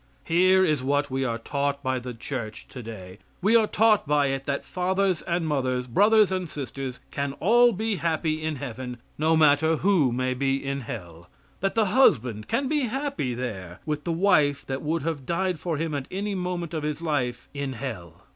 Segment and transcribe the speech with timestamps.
[0.23, 3.19] Here is what we are taught by the church today.
[3.39, 7.97] We are taught by it that fathers and mothers, brothers and sisters can all be
[7.97, 11.29] happy in heaven, no matter who may be in hell;
[11.59, 15.77] that the husband can be happy there with the wife that would have died for
[15.77, 18.23] him at any moment of his life, in hell.